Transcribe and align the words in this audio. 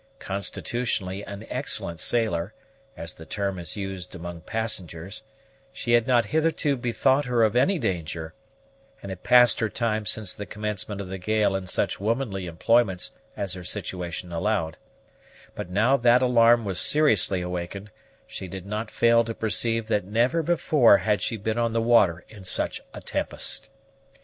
Constitutionally 0.17 1.23
an 1.25 1.45
excellent 1.47 1.99
sailor, 1.99 2.55
as 2.97 3.13
the 3.13 3.23
term 3.27 3.59
is 3.59 3.77
used 3.77 4.15
among 4.15 4.41
passengers, 4.41 5.21
she 5.71 5.91
had 5.91 6.07
not 6.07 6.25
hitherto 6.25 6.75
bethought 6.75 7.25
her 7.25 7.43
of 7.43 7.55
any 7.55 7.77
danger, 7.77 8.33
and 9.03 9.11
had 9.11 9.21
passed 9.21 9.59
her 9.59 9.69
time 9.69 10.07
since 10.07 10.33
the 10.33 10.47
commencement 10.47 11.01
of 11.01 11.07
the 11.09 11.19
gale 11.19 11.55
in 11.55 11.67
such 11.67 11.99
womanly 11.99 12.47
employments 12.47 13.11
as 13.37 13.53
her 13.53 13.63
situation 13.63 14.31
allowed; 14.33 14.75
but 15.53 15.69
now 15.69 15.95
that 15.95 16.23
alarm 16.23 16.65
was 16.65 16.79
seriously 16.81 17.41
awakened, 17.43 17.91
she 18.25 18.47
did 18.47 18.65
not 18.65 18.89
fail 18.89 19.23
to 19.23 19.35
perceive 19.35 19.87
that 19.87 20.03
never 20.03 20.41
before 20.41 20.97
had 20.97 21.21
she 21.21 21.37
been 21.37 21.59
on 21.59 21.73
the 21.73 21.79
water 21.79 22.25
in 22.27 22.43
such 22.43 22.81
a 22.91 23.01
tempest. 23.01 23.69